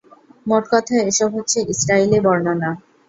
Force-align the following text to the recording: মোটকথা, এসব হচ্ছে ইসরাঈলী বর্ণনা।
মোটকথা, 0.45 0.95
এসব 1.09 1.29
হচ্ছে 1.37 1.57
ইসরাঈলী 1.73 2.19
বর্ণনা। 2.25 2.69